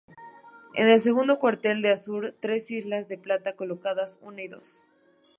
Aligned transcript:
En 0.73 0.89
el 0.89 0.99
segundo 0.99 1.37
cuartel, 1.37 1.83
de 1.83 1.91
azur, 1.91 2.33
tres 2.39 2.71
islas 2.71 3.07
de 3.07 3.19
plata 3.19 3.53
colocadas 3.55 4.17
una 4.23 4.41
y 4.41 4.47
dos. 4.47 4.79